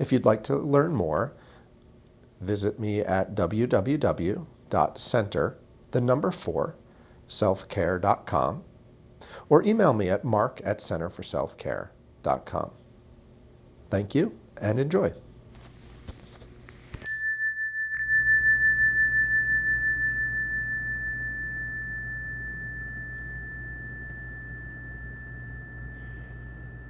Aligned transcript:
If 0.00 0.10
you'd 0.12 0.24
like 0.24 0.42
to 0.44 0.56
learn 0.56 0.94
more, 0.94 1.34
visit 2.40 2.80
me 2.80 3.00
at 3.00 3.34
www.center, 3.34 4.38
the 5.90 6.00
number 6.00 6.30
4, 6.30 6.74
selfcare.com, 7.28 8.64
or 9.50 9.62
email 9.62 9.92
me 9.92 10.08
at 10.08 10.24
mark 10.24 10.62
at 10.64 10.78
centerforselfcare.com. 10.78 12.70
Thank 13.90 14.14
you 14.14 14.38
and 14.56 14.80
enjoy. 14.80 15.12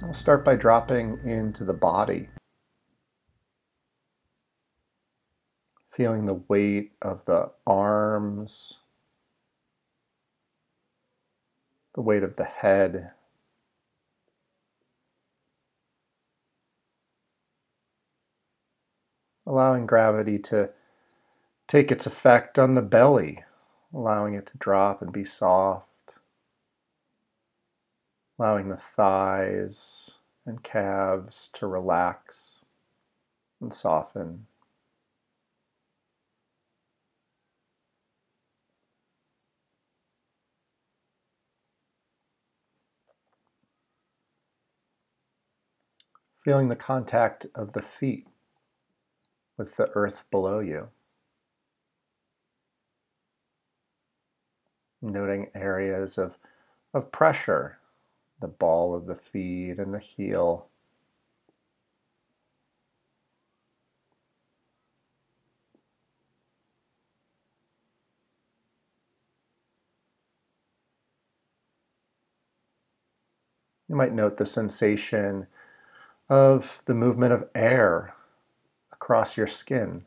I'll 0.01 0.13
start 0.13 0.45
by 0.45 0.55
dropping 0.55 1.19
into 1.25 1.65
the 1.65 1.73
body. 1.73 2.29
Feeling 6.01 6.25
the 6.25 6.41
weight 6.47 6.93
of 7.03 7.23
the 7.25 7.47
arms, 7.67 8.79
the 11.93 12.01
weight 12.01 12.23
of 12.23 12.35
the 12.37 12.43
head. 12.43 13.11
Allowing 19.45 19.85
gravity 19.85 20.39
to 20.39 20.71
take 21.67 21.91
its 21.91 22.07
effect 22.07 22.57
on 22.57 22.73
the 22.73 22.81
belly, 22.81 23.43
allowing 23.93 24.33
it 24.33 24.47
to 24.47 24.57
drop 24.57 25.03
and 25.03 25.11
be 25.11 25.23
soft, 25.23 26.15
allowing 28.39 28.69
the 28.69 28.81
thighs 28.97 30.15
and 30.47 30.63
calves 30.63 31.51
to 31.53 31.67
relax 31.67 32.65
and 33.61 33.71
soften. 33.71 34.47
Feeling 46.43 46.69
the 46.69 46.75
contact 46.75 47.45
of 47.55 47.73
the 47.73 47.81
feet 47.81 48.27
with 49.57 49.75
the 49.77 49.89
earth 49.95 50.23
below 50.31 50.59
you. 50.59 50.87
Noting 55.01 55.49
areas 55.55 56.17
of, 56.17 56.37
of 56.93 57.11
pressure, 57.11 57.77
the 58.39 58.47
ball 58.47 58.95
of 58.95 59.05
the 59.05 59.15
feet 59.15 59.77
and 59.77 59.93
the 59.93 59.99
heel. 59.99 60.67
You 73.87 73.95
might 73.95 74.13
note 74.13 74.37
the 74.37 74.45
sensation 74.45 75.47
of 76.31 76.81
the 76.85 76.93
movement 76.93 77.33
of 77.33 77.49
air 77.53 78.15
across 78.93 79.35
your 79.35 79.47
skin. 79.47 80.05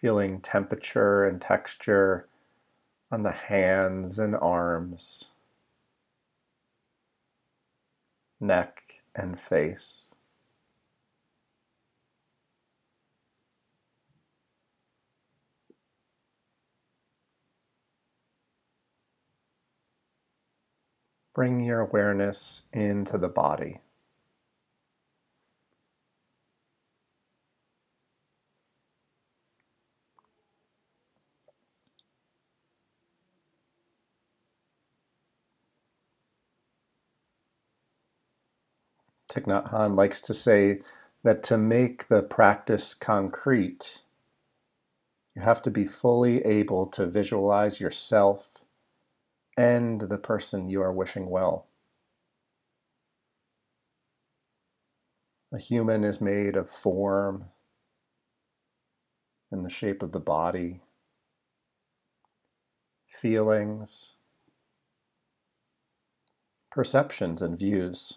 Feeling 0.00 0.40
temperature 0.40 1.26
and 1.26 1.42
texture 1.42 2.26
on 3.10 3.22
the 3.22 3.32
hands 3.32 4.18
and 4.18 4.34
arms, 4.34 5.24
neck 8.40 8.82
and 9.14 9.38
face. 9.38 10.11
Bring 21.34 21.60
your 21.60 21.80
awareness 21.80 22.62
into 22.72 23.18
the 23.18 23.28
body. 23.28 23.80
Thich 39.30 39.44
Nhat 39.46 39.70
Hanh 39.72 39.96
likes 39.96 40.20
to 40.22 40.34
say 40.34 40.82
that 41.24 41.44
to 41.44 41.58
make 41.58 42.08
the 42.08 42.22
practice 42.22 42.94
concrete, 42.94 44.00
you 45.34 45.42
have 45.42 45.62
to 45.62 45.70
be 45.70 45.86
fully 45.86 46.44
able 46.44 46.88
to 46.88 47.06
visualize 47.06 47.80
yourself 47.80 48.51
and 49.56 50.00
the 50.00 50.18
person 50.18 50.68
you 50.68 50.82
are 50.82 50.92
wishing 50.92 51.28
well. 51.28 51.66
A 55.54 55.58
human 55.58 56.04
is 56.04 56.20
made 56.20 56.56
of 56.56 56.70
form 56.70 57.46
and 59.50 59.64
the 59.64 59.70
shape 59.70 60.02
of 60.02 60.12
the 60.12 60.20
body, 60.20 60.80
feelings, 63.06 64.14
perceptions, 66.70 67.42
and 67.42 67.58
views, 67.58 68.14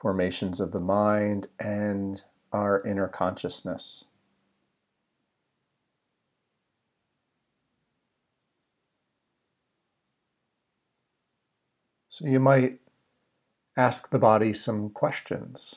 formations 0.00 0.60
of 0.60 0.72
the 0.72 0.80
mind, 0.80 1.46
and 1.60 2.22
our 2.52 2.84
inner 2.84 3.08
consciousness. 3.08 4.04
So 12.12 12.26
you 12.26 12.40
might 12.40 12.78
ask 13.74 14.10
the 14.10 14.18
body 14.18 14.52
some 14.52 14.90
questions. 14.90 15.76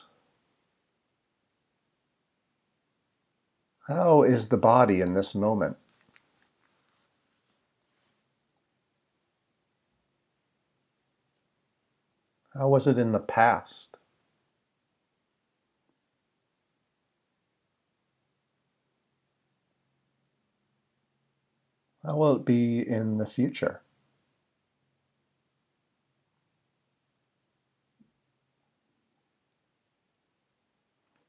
How 3.88 4.22
is 4.22 4.50
the 4.50 4.58
body 4.58 5.00
in 5.00 5.14
this 5.14 5.34
moment? 5.34 5.78
How 12.52 12.68
was 12.68 12.86
it 12.86 12.98
in 12.98 13.12
the 13.12 13.18
past? 13.18 13.96
How 22.04 22.14
will 22.18 22.36
it 22.36 22.44
be 22.44 22.86
in 22.86 23.16
the 23.16 23.26
future? 23.26 23.80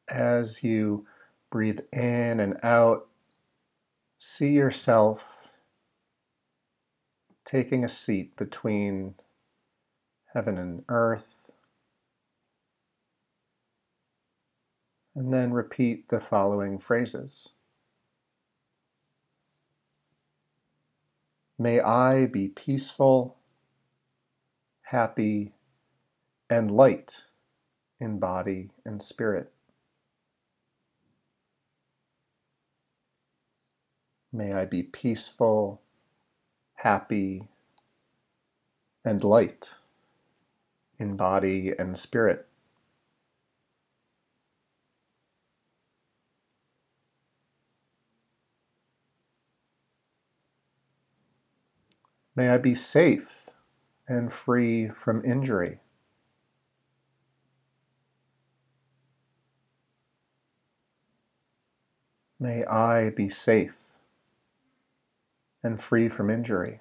As 0.08 0.64
you 0.64 1.06
breathe 1.50 1.80
in 1.92 2.40
and 2.40 2.60
out, 2.64 3.08
see 4.18 4.50
yourself 4.52 5.22
taking 7.46 7.84
a 7.84 7.90
seat 7.90 8.36
between 8.36 9.16
heaven 10.34 10.58
and 10.58 10.84
earth. 10.90 11.26
And 15.16 15.34
then 15.34 15.52
repeat 15.52 16.10
the 16.10 16.20
following 16.20 16.78
phrases. 16.78 17.50
May 21.58 21.80
I 21.82 22.28
be 22.28 22.50
peaceful, 22.50 23.36
happy, 24.84 25.54
and 26.50 26.70
light 26.70 27.18
in 28.00 28.20
body 28.20 28.70
and 28.86 29.02
spirit. 29.02 29.52
May 34.34 34.54
I 34.54 34.66
be 34.66 34.84
peaceful, 34.84 35.82
happy, 36.76 37.48
and 39.06 39.24
light. 39.24 39.70
in 41.00 41.16
body 41.16 41.74
and 41.78 41.98
spirit. 41.98 42.48
May 52.36 52.50
I 52.50 52.58
be 52.58 52.76
safe 52.76 53.28
and 54.08 54.32
free 54.32 54.90
from 54.90 55.26
injury. 55.26 55.80
May 62.40 62.66
I 62.66 63.10
be 63.12 63.30
safe 63.30 63.76
and 65.64 65.82
free 65.82 66.10
from 66.10 66.30
injury. 66.30 66.80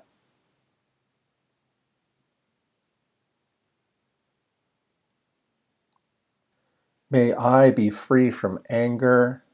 May 7.11 7.33
I 7.35 7.71
be 7.71 7.91
free 7.91 8.31
from 8.31 8.59
anger, 8.69 9.45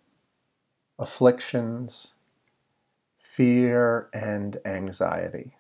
afflictions, 0.99 2.15
fear, 3.19 4.09
and 4.13 4.59
anxiety. 4.65 5.57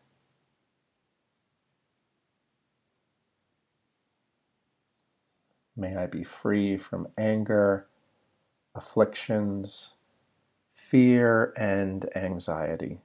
May 5.76 5.96
I 5.96 6.06
be 6.06 6.24
free 6.24 6.76
from 6.78 7.08
anger, 7.16 7.88
afflictions, 8.74 9.94
fear, 10.74 11.52
and 11.56 12.08
anxiety. 12.16 13.00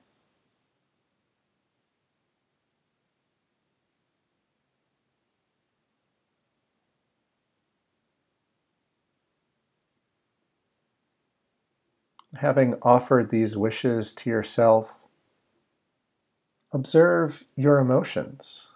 Having 12.38 12.76
offered 12.84 13.32
these 13.32 13.58
wishes 13.58 14.14
to 14.14 14.30
yourself, 14.30 14.94
observe 16.72 17.44
your 17.56 17.80
emotions. 17.80 18.68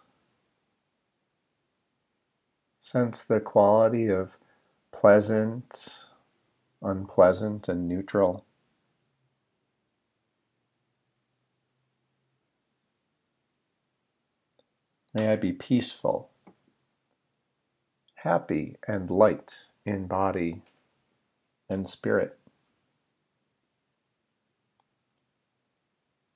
Sense 2.80 3.24
the 3.24 3.40
quality 3.40 4.08
of 4.08 4.31
pleasant, 4.92 5.90
unpleasant, 6.81 7.69
and 7.69 7.88
neutral. 7.88 8.46
May 15.13 15.28
I 15.34 15.36
be 15.36 15.54
peaceful, 15.54 16.31
happy, 18.16 18.78
and 18.88 19.12
light 19.12 19.54
in 19.86 20.08
body 20.08 20.63
and 21.69 21.88
spirit. 21.88 22.41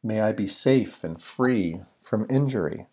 May 0.06 0.22
I 0.22 0.34
be 0.34 0.48
safe 0.48 1.04
and 1.04 1.20
free 1.20 1.82
from 2.04 2.28
injury. 2.30 2.86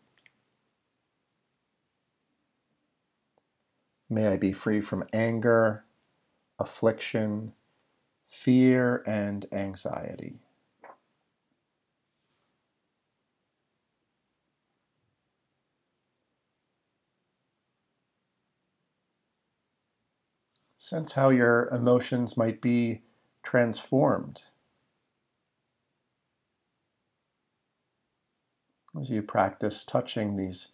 May 4.09 4.29
I 4.29 4.39
be 4.39 4.55
free 4.55 4.81
from 4.81 5.07
anger, 5.13 5.85
affliction, 6.59 7.53
fear, 8.31 9.03
and 9.07 9.45
anxiety. 9.53 10.41
Sense 20.79 21.13
how 21.13 21.29
your 21.29 21.69
emotions 21.69 22.39
might 22.39 22.63
be 22.63 23.03
transformed 23.43 24.41
as 29.01 29.11
you 29.11 29.23
practice 29.23 29.85
touching 29.85 30.37
these 30.37 30.69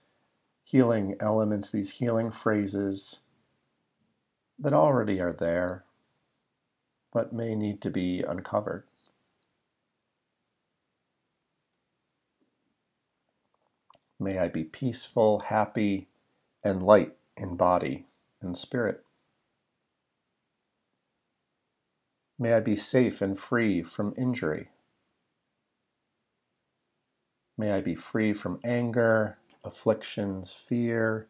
healing 0.65 1.17
elements, 1.21 1.71
these 1.71 1.91
healing 1.91 2.31
phrases 2.31 3.21
that 4.59 4.73
already 4.73 5.21
are 5.21 5.33
there 5.33 5.85
but 7.13 7.33
may 7.33 7.55
need 7.55 7.81
to 7.81 7.91
be 7.91 8.23
uncovered. 8.23 8.85
May 14.21 14.39
I 14.39 14.49
be 14.49 14.65
peaceful, 14.65 15.39
happy, 15.39 16.09
and 16.65 16.83
light 16.83 17.17
in 17.37 17.57
body 17.57 18.07
and 18.41 18.57
spirit. 18.57 19.05
May 22.39 22.53
I 22.53 22.61
be 22.61 22.77
safe 22.77 23.23
and 23.23 23.39
free 23.39 23.83
from 23.83 24.15
injury. 24.17 24.71
May 27.59 27.73
I 27.73 27.83
be 27.83 27.97
free 27.97 28.33
from 28.33 28.61
anger, 28.65 29.37
afflictions, 29.65 30.53
fear, 30.55 31.29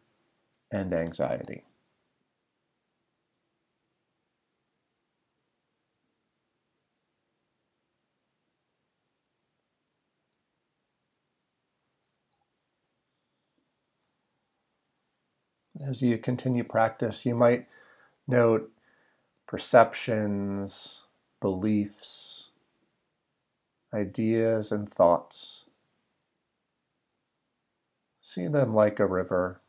and 0.71 0.93
anxiety. 0.93 1.65
As 15.81 16.01
you 16.01 16.17
continue 16.19 16.63
practice, 16.63 17.25
you 17.25 17.35
might 17.35 17.67
note 18.27 18.71
perceptions, 19.47 21.03
beliefs, 21.41 22.51
ideas, 23.93 24.71
and 24.71 24.91
thoughts. 24.93 25.68
See 28.31 28.47
them 28.47 28.75
like 28.75 28.99
a 28.99 29.07
river 29.07 29.59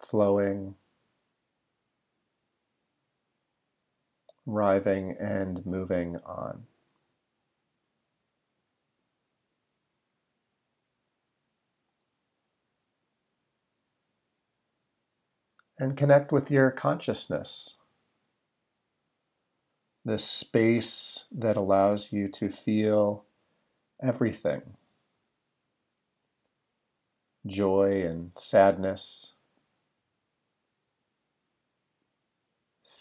flowing, 0.00 0.74
arriving, 4.48 5.18
and 5.20 5.66
moving 5.66 6.16
on. 6.24 6.66
And 15.78 15.94
connect 15.94 16.32
with 16.32 16.50
your 16.50 16.70
consciousness, 16.70 17.76
this 20.06 20.24
space 20.24 21.26
that 21.32 21.58
allows 21.58 22.10
you 22.10 22.28
to 22.28 22.50
feel 22.50 23.26
everything 24.02 24.62
joy 27.46 28.02
and 28.06 28.32
sadness, 28.36 29.34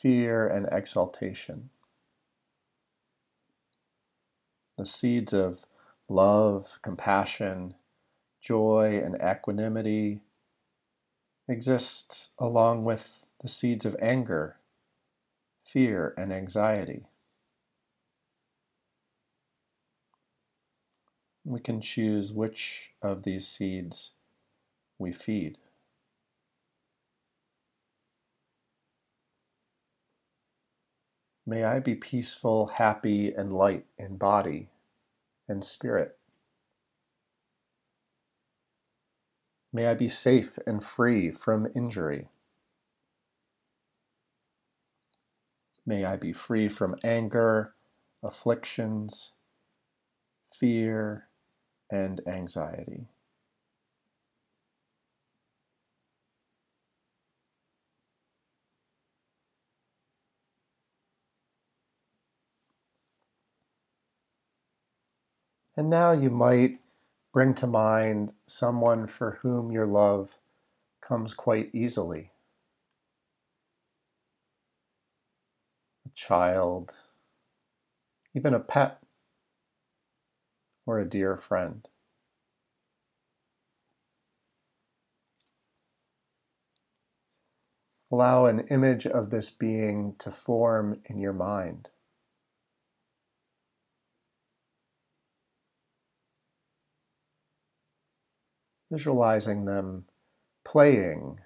fear 0.01 0.47
and 0.47 0.67
exaltation. 0.71 1.69
The 4.77 4.85
seeds 4.85 5.33
of 5.33 5.59
love, 6.09 6.79
compassion, 6.81 7.75
joy, 8.41 9.01
and 9.03 9.15
equanimity 9.15 10.21
exist 11.47 12.31
along 12.39 12.83
with 12.83 13.07
the 13.41 13.47
seeds 13.47 13.85
of 13.85 13.95
anger, 14.01 14.57
fear, 15.63 16.13
and 16.17 16.33
anxiety. 16.33 17.05
We 21.45 21.59
can 21.59 21.81
choose 21.81 22.31
which 22.31 22.91
of 23.01 23.23
these 23.23 23.47
seeds 23.47 24.11
we 24.99 25.13
feed. 25.13 25.57
May 31.45 31.63
I 31.65 31.79
be 31.79 31.95
peaceful, 31.95 32.67
happy, 32.67 33.33
and 33.33 33.53
light 33.53 33.85
in 33.97 34.17
body 34.17 34.69
and 35.49 35.63
spirit. 35.63 36.17
May 39.73 39.87
I 39.87 39.95
be 39.95 40.09
safe 40.09 40.59
and 40.67 40.83
free 40.83 41.31
from 41.31 41.67
injury. 41.75 42.29
May 45.85 46.05
I 46.05 46.17
be 46.17 46.33
free 46.33 46.69
from 46.69 46.95
anger, 47.03 47.75
afflictions, 48.23 49.31
fear, 50.59 51.27
and 51.91 52.21
anxiety. 52.27 53.07
And 65.83 65.89
now 65.89 66.13
you 66.13 66.29
might 66.29 66.79
bring 67.33 67.55
to 67.55 67.67
mind 67.67 68.31
someone 68.47 69.05
for 69.05 69.31
whom 69.41 69.69
your 69.69 69.85
love 69.85 70.29
comes 71.01 71.33
quite 71.33 71.75
easily 71.75 72.31
a 76.05 76.09
child, 76.15 76.93
even 78.33 78.53
a 78.53 78.61
pet, 78.61 79.03
or 80.85 80.99
a 80.99 81.09
dear 81.09 81.35
friend. 81.35 81.85
Allow 88.09 88.45
an 88.45 88.69
image 88.69 89.05
of 89.05 89.31
this 89.31 89.49
being 89.49 90.15
to 90.19 90.31
form 90.31 91.01
in 91.07 91.17
your 91.19 91.33
mind. 91.33 91.89
Visualizing 98.93 99.65
them 99.65 100.05
playing, 100.63 101.39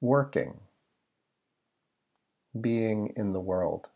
working, 0.00 0.58
being 2.60 3.12
in 3.14 3.32
the 3.32 3.38
world. 3.38 3.88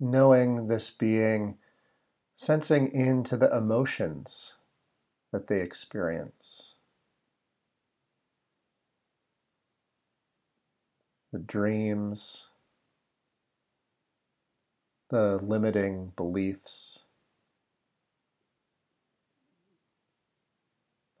Knowing 0.00 0.68
this 0.68 0.88
being, 0.88 1.58
sensing 2.36 2.90
into 2.92 3.36
the 3.36 3.54
emotions 3.54 4.54
that 5.32 5.48
they 5.48 5.60
experience, 5.60 6.71
the 11.32 11.40
dreams, 11.40 12.46
the 15.10 15.38
limiting 15.42 16.12
beliefs, 16.16 17.00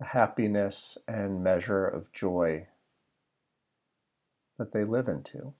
the 0.00 0.06
happiness 0.06 0.98
and 1.08 1.42
measure 1.44 1.86
of 1.86 2.12
joy 2.12 2.66
that 4.58 4.72
they 4.72 4.84
live 4.84 5.08
into. 5.08 5.54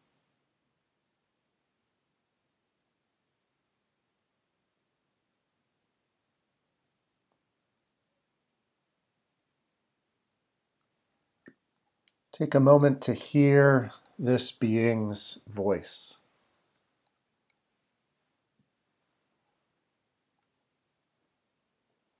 Take 12.32 12.54
a 12.54 12.60
moment 12.60 13.02
to 13.02 13.14
hear 13.14 13.92
this 14.22 14.52
being's 14.52 15.40
voice. 15.48 16.14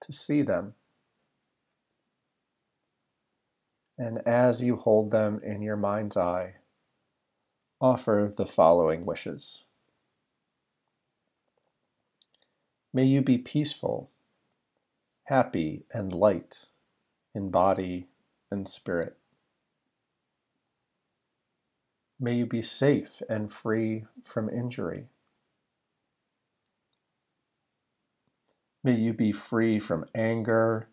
To 0.02 0.12
see 0.12 0.42
them. 0.42 0.75
And 3.99 4.26
as 4.26 4.61
you 4.61 4.75
hold 4.75 5.12
them 5.12 5.40
in 5.44 5.62
your 5.62 5.76
mind's 5.76 6.16
eye, 6.16 6.54
offer 7.80 8.35
the 8.37 8.47
following 8.47 9.06
wishes. 9.06 9.62
May 12.92 13.04
you 13.04 13.23
be 13.23 13.38
peaceful, 13.38 14.11
happy, 15.23 15.85
and 15.92 16.12
light 16.12 16.59
in 17.32 17.50
body 17.50 18.09
and 18.50 18.68
spirit. 18.68 19.16
May 22.23 22.37
you 22.37 22.47
be 22.47 22.62
safe 22.62 23.21
and 23.29 23.52
free 23.52 24.07
from 24.23 24.49
injury. 24.49 25.09
May 28.85 28.95
you 28.95 29.12
be 29.12 29.33
free 29.33 29.81
from 29.81 30.05
anger, 30.14 30.87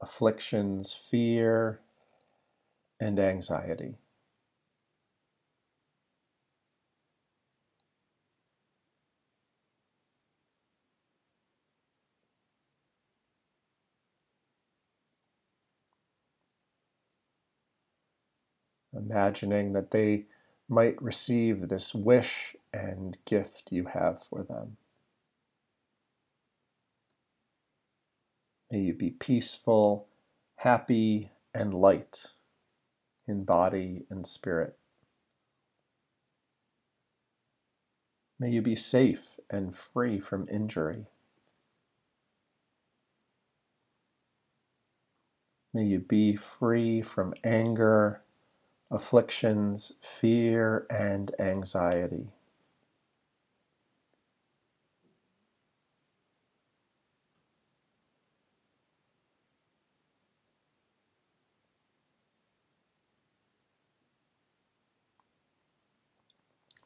afflictions, 0.00 0.94
fear, 1.10 1.80
and 3.00 3.18
anxiety. 3.18 3.96
Imagining 18.94 19.72
that 19.72 19.90
they 19.90 20.26
might 20.68 21.00
receive 21.02 21.68
this 21.68 21.94
wish 21.94 22.56
and 22.72 23.18
gift 23.24 23.70
you 23.70 23.84
have 23.84 24.22
for 24.30 24.42
them. 24.42 24.76
May 28.70 28.80
you 28.80 28.94
be 28.94 29.10
peaceful, 29.10 30.06
happy, 30.56 31.30
and 31.54 31.74
light 31.74 32.24
in 33.28 33.44
body 33.44 34.06
and 34.10 34.26
spirit. 34.26 34.76
May 38.38 38.50
you 38.50 38.62
be 38.62 38.76
safe 38.76 39.38
and 39.50 39.76
free 39.76 40.20
from 40.20 40.48
injury. 40.48 41.06
May 45.74 45.84
you 45.84 46.00
be 46.00 46.36
free 46.36 47.02
from 47.02 47.34
anger, 47.44 48.20
afflictions, 48.92 49.94
fear, 50.00 50.86
and 50.90 51.34
anxiety. 51.40 52.28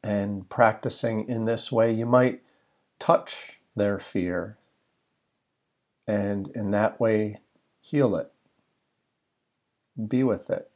And 0.02 0.48
practicing 0.48 1.28
in 1.28 1.44
this 1.44 1.70
way, 1.70 1.92
you 1.92 2.06
might 2.06 2.42
touch 2.98 3.60
their 3.76 3.98
fear 3.98 4.56
and 6.06 6.48
in 6.48 6.70
that 6.72 7.00
way 7.00 7.38
heal 7.80 8.16
it, 8.16 8.32
be 10.08 10.22
with 10.22 10.50
it. 10.50 10.70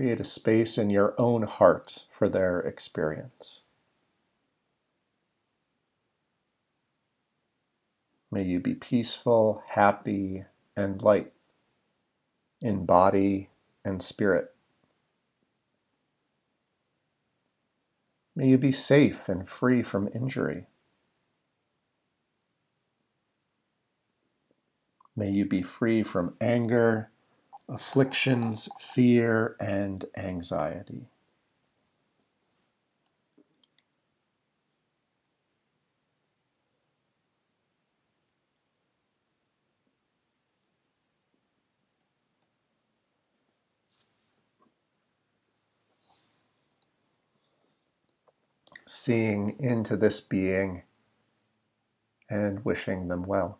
Create 0.00 0.18
a 0.18 0.24
space 0.24 0.78
in 0.78 0.88
your 0.88 1.14
own 1.18 1.42
heart 1.42 2.06
for 2.18 2.30
their 2.30 2.60
experience. 2.60 3.60
May 8.30 8.44
you 8.44 8.60
be 8.60 8.74
peaceful, 8.74 9.62
happy, 9.68 10.46
and 10.74 11.02
light 11.02 11.34
in 12.62 12.86
body 12.86 13.50
and 13.84 14.02
spirit. 14.02 14.54
May 18.34 18.48
you 18.48 18.56
be 18.56 18.72
safe 18.72 19.28
and 19.28 19.46
free 19.46 19.82
from 19.82 20.08
injury. 20.14 20.64
May 25.14 25.28
you 25.28 25.44
be 25.44 25.60
free 25.60 26.02
from 26.02 26.36
anger, 26.40 27.10
afflictions, 27.70 28.68
fear, 28.80 29.56
and 29.60 30.04
anxiety. 30.16 31.08
Seeing 48.86 49.58
into 49.58 49.96
this 49.96 50.20
being 50.20 50.82
and 52.30 52.64
wishing 52.64 53.08
them 53.08 53.24
well. 53.24 53.59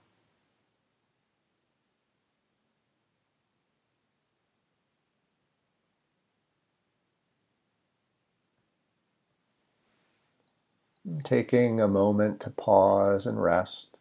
Taking 11.23 11.81
a 11.81 11.89
moment 11.89 12.41
to 12.41 12.50
pause 12.50 13.27
and 13.27 13.43
rest. 13.43 13.97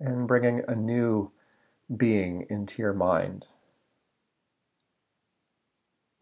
And 0.00 0.28
bringing 0.28 0.62
a 0.68 0.74
new 0.74 1.30
being 1.96 2.46
into 2.50 2.82
your 2.82 2.92
mind. 2.92 3.46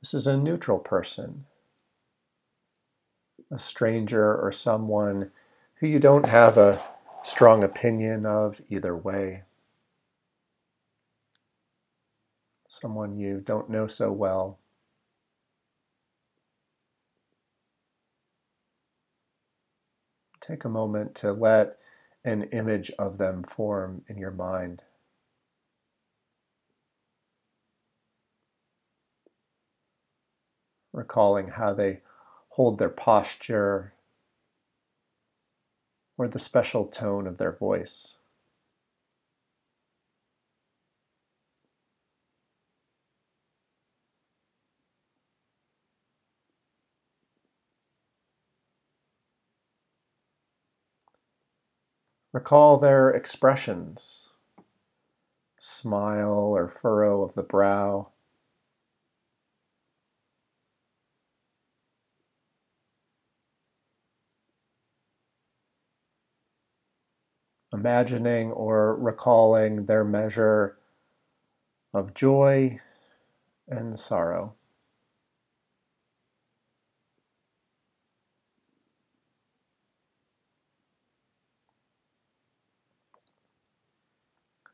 This 0.00 0.14
is 0.14 0.26
a 0.26 0.36
neutral 0.36 0.78
person, 0.78 1.46
a 3.50 3.58
stranger 3.58 4.36
or 4.36 4.52
someone 4.52 5.30
who 5.76 5.86
you 5.88 5.98
don't 5.98 6.28
have 6.28 6.58
a 6.58 6.80
strong 7.24 7.64
opinion 7.64 8.24
of 8.24 8.60
either 8.70 8.96
way. 8.96 9.42
Someone 12.68 13.18
you 13.18 13.40
don't 13.40 13.68
know 13.70 13.86
so 13.86 14.12
well. 14.12 14.58
Take 20.46 20.64
a 20.64 20.68
moment 20.68 21.14
to 21.16 21.32
let 21.32 21.78
an 22.24 22.44
image 22.52 22.90
of 22.98 23.18
them 23.18 23.42
form 23.44 24.04
in 24.08 24.18
your 24.18 24.30
mind. 24.30 24.82
Recalling 30.92 31.48
how 31.48 31.74
they 31.74 32.00
hold 32.48 32.78
their 32.78 32.88
posture 32.88 33.92
or 36.18 36.28
the 36.28 36.38
special 36.38 36.86
tone 36.86 37.26
of 37.26 37.36
their 37.36 37.52
voice. 37.52 38.14
Recall 52.36 52.76
their 52.76 53.08
expressions, 53.08 54.28
smile 55.58 56.28
or 56.34 56.68
furrow 56.68 57.22
of 57.22 57.34
the 57.34 57.42
brow, 57.42 58.12
imagining 67.72 68.52
or 68.52 68.94
recalling 68.96 69.86
their 69.86 70.04
measure 70.04 70.78
of 71.94 72.12
joy 72.12 72.78
and 73.66 73.98
sorrow. 73.98 74.54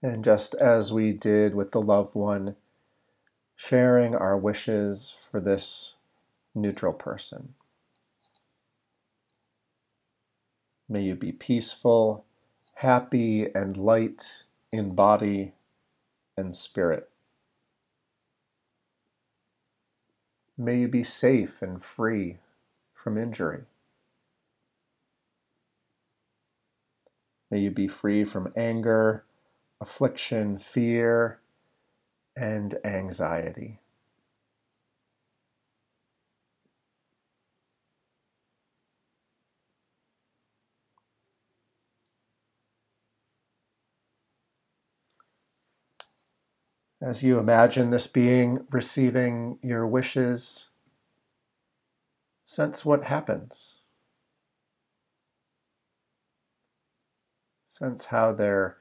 And 0.02 0.24
just 0.24 0.54
as 0.54 0.92
we 0.92 1.12
did 1.12 1.54
with 1.54 1.70
the 1.70 1.80
loved 1.80 2.16
one, 2.16 2.56
sharing 3.54 4.16
our 4.16 4.36
wishes 4.36 5.14
for 5.30 5.40
this 5.40 5.94
neutral 6.54 6.92
person. 6.92 7.54
May 10.88 11.02
you 11.02 11.14
be 11.14 11.30
peaceful, 11.32 12.24
happy, 12.74 13.46
and 13.54 13.76
light 13.76 14.44
in 14.72 14.94
body 14.94 15.52
and 16.36 16.54
spirit. 16.54 17.08
May 20.58 20.80
you 20.80 20.88
be 20.88 21.04
safe 21.04 21.62
and 21.62 21.82
free 21.82 22.38
from 22.92 23.16
injury. 23.16 23.62
May 27.50 27.60
you 27.60 27.70
be 27.70 27.88
free 27.88 28.24
from 28.24 28.52
anger, 28.56 29.24
affliction, 29.82 30.58
fear, 30.58 31.40
and 32.36 32.78
anxiety. 32.84 33.80
As 47.00 47.20
you 47.24 47.40
imagine 47.40 47.90
this 47.90 48.06
being 48.06 48.64
receiving 48.70 49.58
your 49.62 49.84
wishes, 49.88 50.68
sense 52.44 52.84
what 52.84 53.02
happens. 53.02 53.80
Sense 57.66 58.06
how 58.06 58.32
their 58.32 58.76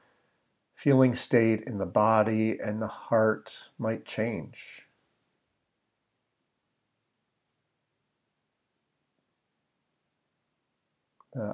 feeling 0.82 1.14
state 1.14 1.62
in 1.68 1.78
the 1.78 1.86
body 1.86 2.58
and 2.58 2.82
the 2.82 2.88
heart 2.88 3.52
might 3.78 4.04
change. 4.04 4.82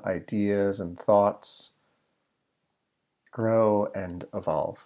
Ideas 0.07 0.81
and 0.81 0.99
thoughts 0.99 1.71
grow 3.31 3.93
and 3.95 4.25
evolve. 4.33 4.79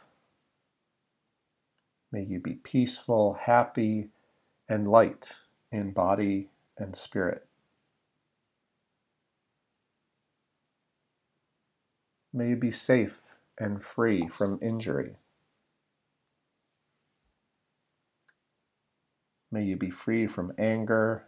May 2.10 2.24
you 2.24 2.40
be 2.40 2.54
peaceful, 2.54 3.34
happy, 3.34 4.08
and 4.68 4.90
light 4.90 5.30
in 5.70 5.92
body 5.92 6.50
and 6.78 6.96
spirit. 6.96 7.46
May 12.32 12.48
you 12.48 12.56
be 12.56 12.72
safe 12.72 13.21
and 13.58 13.82
free 13.82 14.28
from 14.28 14.58
injury. 14.62 15.16
May 19.50 19.64
you 19.64 19.76
be 19.76 19.90
free 19.90 20.26
from 20.26 20.52
anger, 20.58 21.26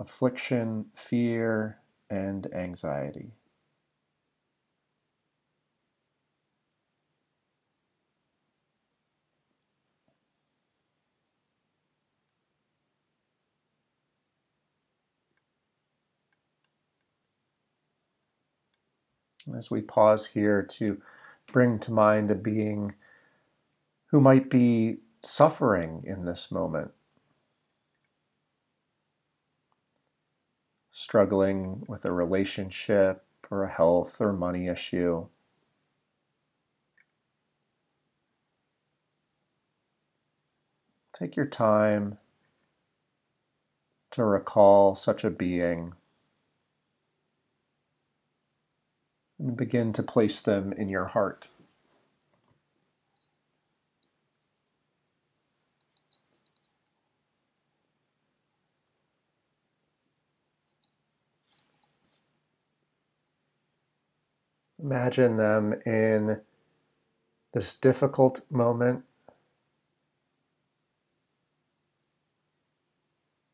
affliction, 0.00 0.86
fear, 0.94 1.78
and 2.10 2.52
anxiety. 2.52 3.32
As 19.56 19.70
we 19.70 19.82
pause 19.82 20.26
here 20.26 20.62
to 20.62 21.00
bring 21.46 21.78
to 21.80 21.92
mind 21.92 22.30
a 22.30 22.34
being 22.34 22.94
who 24.06 24.20
might 24.20 24.50
be 24.50 24.98
suffering 25.22 26.04
in 26.06 26.24
this 26.24 26.50
moment, 26.50 26.90
struggling 30.92 31.84
with 31.88 32.04
a 32.04 32.12
relationship 32.12 33.24
or 33.50 33.64
a 33.64 33.70
health 33.70 34.20
or 34.20 34.32
money 34.32 34.68
issue. 34.68 35.26
Take 41.18 41.36
your 41.36 41.46
time 41.46 42.18
to 44.12 44.24
recall 44.24 44.94
such 44.96 45.24
a 45.24 45.30
being 45.30 45.92
and 49.33 49.33
begin 49.52 49.92
to 49.94 50.02
place 50.02 50.40
them 50.40 50.72
in 50.72 50.88
your 50.88 51.06
heart. 51.06 51.46
Imagine 64.82 65.36
them 65.38 65.74
in 65.86 66.40
this 67.54 67.76
difficult 67.76 68.40
moment 68.50 69.04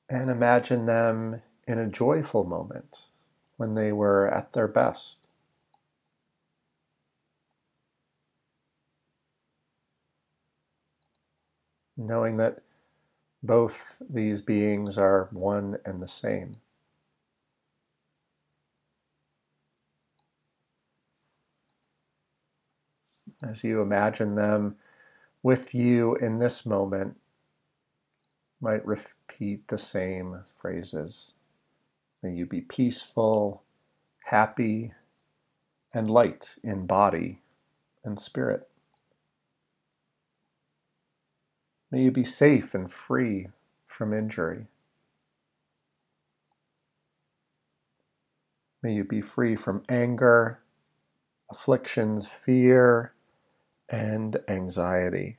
and 0.08 0.28
imagine 0.28 0.86
them 0.86 1.40
in 1.68 1.78
a 1.78 1.86
joyful 1.86 2.44
moment 2.44 2.98
when 3.58 3.74
they 3.74 3.92
were 3.92 4.28
at 4.28 4.52
their 4.52 4.66
best. 4.66 5.19
Knowing 12.00 12.38
that 12.38 12.62
both 13.42 13.76
these 14.08 14.40
beings 14.40 14.96
are 14.96 15.28
one 15.32 15.76
and 15.84 16.02
the 16.02 16.08
same. 16.08 16.56
As 23.42 23.62
you 23.62 23.82
imagine 23.82 24.34
them 24.34 24.76
with 25.42 25.74
you 25.74 26.16
in 26.16 26.38
this 26.38 26.64
moment, 26.64 27.18
might 28.62 28.86
repeat 28.86 29.68
the 29.68 29.78
same 29.78 30.42
phrases. 30.58 31.34
May 32.22 32.32
you 32.32 32.46
be 32.46 32.62
peaceful, 32.62 33.62
happy, 34.24 34.94
and 35.92 36.10
light 36.10 36.54
in 36.62 36.86
body 36.86 37.42
and 38.04 38.18
spirit. 38.18 38.69
May 41.90 42.02
you 42.04 42.12
be 42.12 42.24
safe 42.24 42.74
and 42.74 42.92
free 42.92 43.48
from 43.88 44.14
injury. 44.14 44.66
May 48.82 48.94
you 48.94 49.02
be 49.02 49.20
free 49.20 49.56
from 49.56 49.82
anger, 49.88 50.60
afflictions, 51.50 52.28
fear, 52.28 53.12
and 53.88 54.38
anxiety. 54.46 55.36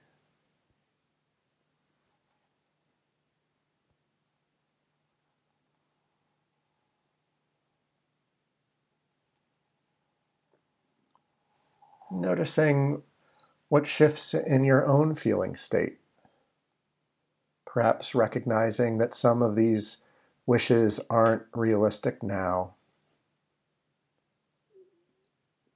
Noticing 12.12 13.02
what 13.70 13.88
shifts 13.88 14.34
in 14.34 14.66
your 14.66 14.86
own 14.86 15.16
feeling 15.16 15.56
state. 15.56 16.01
Perhaps 17.74 18.14
recognizing 18.14 18.98
that 18.98 19.14
some 19.14 19.42
of 19.42 19.56
these 19.56 20.04
wishes 20.46 21.00
aren't 21.10 21.44
realistic 21.56 22.22
now. 22.22 22.76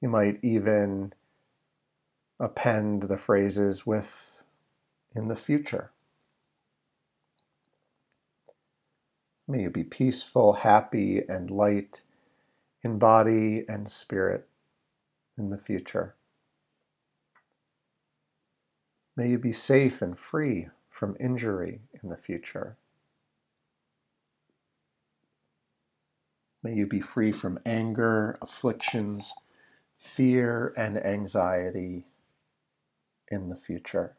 You 0.02 0.10
might 0.10 0.44
even 0.44 1.14
append 2.38 3.04
the 3.04 3.18
phrases 3.18 3.88
with 3.88 4.12
in 5.16 5.30
the 5.30 5.38
future. 5.38 5.90
May 9.48 9.62
you 9.62 9.70
be 9.70 9.86
peaceful, 9.86 10.52
happy, 10.52 11.24
and 11.30 11.50
light 11.50 12.02
in 12.84 13.00
body 13.00 13.64
and 13.70 13.90
spirit 13.90 14.50
in 15.38 15.50
the 15.50 15.58
future. 15.58 16.14
May 19.16 19.30
you 19.30 19.40
be 19.40 19.54
safe 19.54 20.02
and 20.02 20.20
free 20.20 20.68
from 20.96 21.18
injury 21.20 21.82
in 22.02 22.10
the 22.10 22.16
future. 22.16 22.78
May 26.64 26.74
you 26.74 26.88
be 26.88 27.02
free 27.02 27.34
from 27.34 27.60
anger, 27.66 28.38
afflictions, 28.42 29.34
fear, 29.98 30.74
and 30.78 30.98
anxiety 31.06 32.06
in 33.28 33.50
the 33.50 33.58
future. 33.58 34.16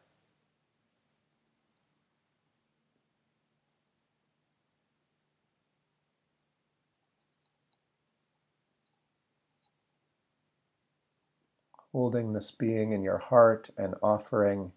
Holding 11.91 12.33
this 12.33 12.51
being 12.51 12.91
in 12.91 13.01
your 13.01 13.17
heart 13.17 13.71
and 13.79 13.95
offering 14.03 14.71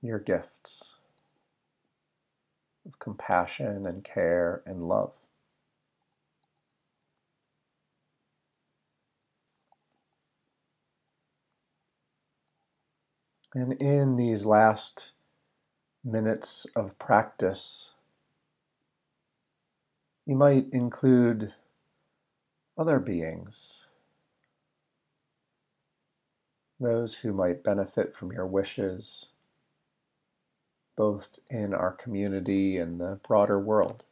your 0.00 0.18
gifts 0.18 0.92
of 2.86 2.98
compassion 2.98 3.86
and 3.86 4.04
care 4.04 4.62
and 4.66 4.88
love. 4.88 5.12
And 13.54 13.74
in 13.74 14.16
these 14.16 14.46
last 14.46 15.12
minutes 16.04 16.66
of 16.74 16.98
practice, 16.98 17.92
you 20.26 20.36
might 20.36 20.72
include 20.72 21.52
other 22.78 22.98
beings, 22.98 23.84
those 26.80 27.14
who 27.14 27.32
might 27.32 27.62
benefit 27.62 28.16
from 28.16 28.32
your 28.32 28.46
wishes, 28.46 29.26
both 30.96 31.38
in 31.50 31.74
our 31.74 31.92
community 31.92 32.78
and 32.78 33.00
the 33.00 33.20
broader 33.26 33.58
world. 33.58 34.04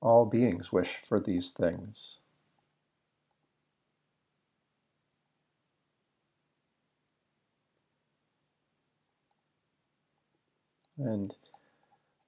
All 0.00 0.26
beings 0.26 0.72
wish 0.72 0.96
for 1.08 1.20
these 1.20 1.50
things. 1.50 2.18
and 11.00 11.34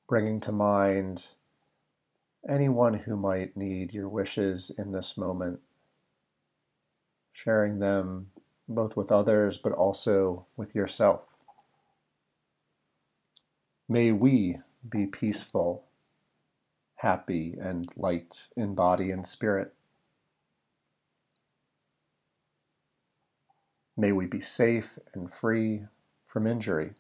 bringing 0.08 0.40
to 0.40 0.52
mind 0.52 1.22
anyone 2.48 2.94
who 2.94 3.16
might 3.16 3.56
need 3.56 3.92
your 3.92 4.08
wishes 4.08 4.70
in 4.78 4.92
this 4.92 5.16
moment, 5.16 5.60
sharing 7.32 7.78
them 7.78 8.30
both 8.68 8.96
with 8.96 9.12
others 9.12 9.56
but 9.56 9.72
also 9.72 10.46
with 10.56 10.74
yourself. 10.74 11.22
May 13.88 14.12
we 14.12 14.58
be 14.88 15.06
peaceful, 15.06 15.84
happy, 16.96 17.56
and 17.60 17.90
light 17.96 18.48
in 18.56 18.74
body 18.74 19.10
and 19.10 19.26
spirit. 19.26 19.74
May 23.96 24.12
we 24.12 24.26
be 24.26 24.40
safe 24.40 24.98
and 25.14 25.32
free 25.32 25.82
from 26.26 26.46
injury. 26.46 26.92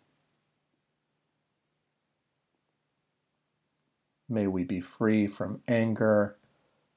May 4.28 4.46
we 4.46 4.64
be 4.64 4.80
free 4.80 5.26
from 5.26 5.62
anger, 5.68 6.36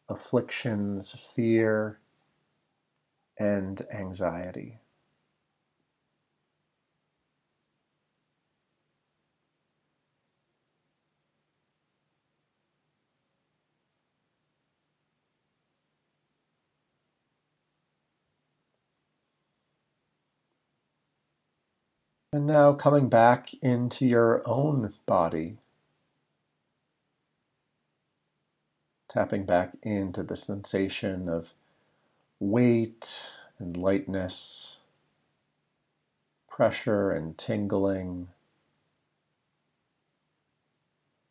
afflictions, 0.10 1.16
fear, 1.36 2.00
and 3.40 3.82
anxiety. 3.92 4.80
And 22.32 22.46
now 22.46 22.74
coming 22.74 23.10
back 23.10 23.54
into 23.64 24.06
your 24.06 24.44
own 24.48 24.94
body, 25.08 25.58
tapping 29.10 29.46
back 29.46 29.76
into 29.82 30.22
the 30.24 30.36
sensation 30.38 31.28
of 31.30 31.54
weight 32.40 33.20
and 33.60 33.78
lightness, 33.78 34.78
pressure 36.50 37.12
and 37.12 37.38
tingling, 37.38 38.28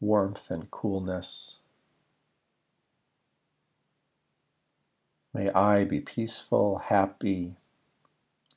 warmth 0.01 0.51
and 0.51 0.71
coolness. 0.71 1.57
May 5.35 5.51
I 5.51 5.85
be 5.85 6.01
peaceful, 6.01 6.79
happy, 6.79 7.57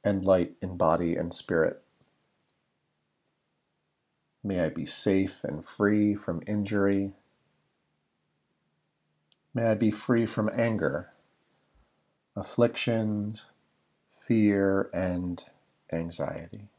and 0.04 0.24
light 0.24 0.56
in 0.62 0.78
body 0.78 1.16
and 1.16 1.34
spirit. 1.34 1.84
May 4.44 4.62
I 4.62 4.70
be 4.70 4.86
safe 4.86 5.44
and 5.44 5.66
free 5.66 6.16
from 6.16 6.42
injury. 6.48 7.14
May 9.54 9.68
I 9.68 9.76
be 9.76 9.92
free 9.92 10.26
from 10.26 10.50
anger, 10.54 11.10
affliction, 12.38 13.36
fear, 14.28 14.89
and 14.93 15.43
anxiety. 15.91 16.69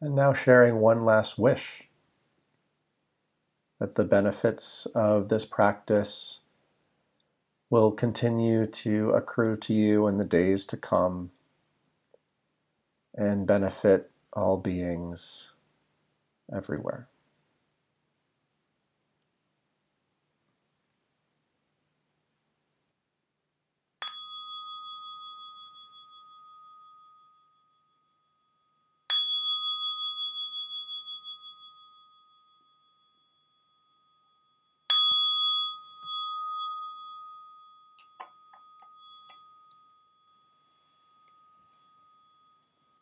And 0.00 0.14
now 0.14 0.34
sharing 0.34 0.76
one 0.76 1.04
last 1.04 1.38
wish 1.38 1.84
that 3.78 3.94
the 3.94 4.04
benefits 4.04 4.86
of 4.94 5.28
this 5.28 5.44
practice 5.44 6.40
will 7.70 7.92
continue 7.92 8.66
to 8.66 9.10
accrue 9.10 9.56
to 9.56 9.74
you 9.74 10.06
in 10.06 10.18
the 10.18 10.24
days 10.24 10.64
to 10.66 10.76
come 10.76 11.30
and 13.14 13.46
benefit 13.46 14.10
all 14.32 14.56
beings 14.56 15.50
everywhere. 16.52 17.08